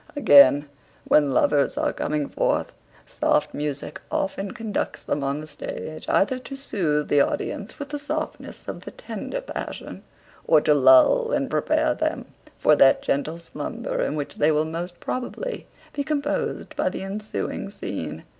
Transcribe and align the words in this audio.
Again, 0.15 0.67
when 1.03 1.31
lovers 1.31 1.77
are 1.77 1.93
coming 1.93 2.27
forth, 2.27 2.73
soft 3.05 3.53
music 3.53 4.01
often 4.09 4.49
conducts 4.49 5.03
them 5.03 5.23
on 5.23 5.41
the 5.41 5.45
stage, 5.45 6.09
either 6.09 6.39
to 6.39 6.55
soothe 6.55 7.07
the 7.07 7.21
audience 7.21 7.77
with 7.77 7.89
the 7.89 7.99
softness 7.99 8.63
of 8.67 8.81
the 8.81 8.89
tender 8.89 9.41
passion, 9.41 10.01
or 10.47 10.59
to 10.61 10.73
lull 10.73 11.31
and 11.31 11.51
prepare 11.51 11.93
them 11.93 12.25
for 12.57 12.75
that 12.77 13.03
gentle 13.03 13.37
slumber 13.37 14.01
in 14.01 14.15
which 14.15 14.37
they 14.37 14.49
will 14.51 14.65
most 14.65 14.99
probably 14.99 15.67
be 15.93 16.03
composed 16.03 16.75
by 16.75 16.89
the 16.89 17.03
ensuing 17.03 17.69
scene. 17.69 18.23